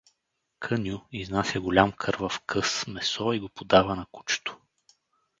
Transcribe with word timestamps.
Къню 0.59 1.07
изнася 1.11 1.59
голям 1.59 1.91
кървав 1.91 2.41
къс 2.45 2.87
месо 2.87 3.33
и 3.33 3.39
го 3.39 3.49
подава 3.49 3.95
на 3.95 4.05
кучето. 4.11 4.57